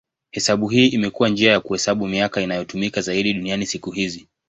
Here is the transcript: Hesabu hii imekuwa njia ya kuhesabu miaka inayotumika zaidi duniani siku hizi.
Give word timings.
Hesabu 0.31 0.67
hii 0.67 0.87
imekuwa 0.87 1.29
njia 1.29 1.51
ya 1.51 1.59
kuhesabu 1.59 2.07
miaka 2.07 2.41
inayotumika 2.41 3.01
zaidi 3.01 3.33
duniani 3.33 3.65
siku 3.65 3.91
hizi. 3.91 4.27